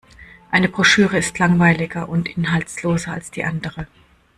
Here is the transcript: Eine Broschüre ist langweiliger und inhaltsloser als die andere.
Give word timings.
Eine 0.49 0.67
Broschüre 0.67 1.19
ist 1.19 1.37
langweiliger 1.37 2.09
und 2.09 2.27
inhaltsloser 2.35 3.11
als 3.13 3.29
die 3.29 3.43
andere. 3.45 3.85